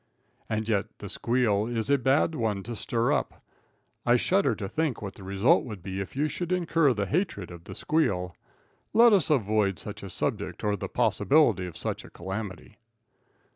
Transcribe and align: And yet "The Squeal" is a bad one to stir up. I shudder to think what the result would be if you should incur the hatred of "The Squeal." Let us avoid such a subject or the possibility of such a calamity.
And 0.49 0.67
yet 0.67 0.87
"The 0.97 1.09
Squeal" 1.09 1.67
is 1.67 1.87
a 1.91 1.97
bad 1.99 2.33
one 2.33 2.63
to 2.63 2.75
stir 2.75 3.11
up. 3.13 3.39
I 4.03 4.15
shudder 4.15 4.55
to 4.55 4.67
think 4.67 4.99
what 4.99 5.13
the 5.13 5.21
result 5.23 5.63
would 5.63 5.83
be 5.83 5.99
if 6.01 6.15
you 6.15 6.27
should 6.27 6.51
incur 6.51 6.91
the 6.95 7.05
hatred 7.05 7.51
of 7.51 7.65
"The 7.65 7.75
Squeal." 7.75 8.35
Let 8.93 9.13
us 9.13 9.29
avoid 9.29 9.77
such 9.77 10.01
a 10.01 10.09
subject 10.09 10.63
or 10.63 10.75
the 10.75 10.89
possibility 10.89 11.67
of 11.67 11.77
such 11.77 12.03
a 12.03 12.09
calamity. 12.09 12.79